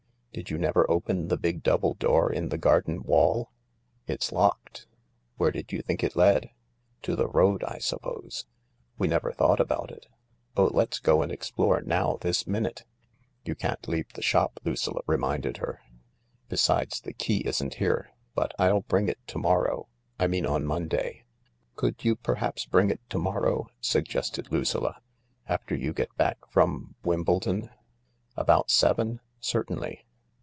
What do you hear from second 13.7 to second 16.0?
leave the shop," Lucilla reminded her."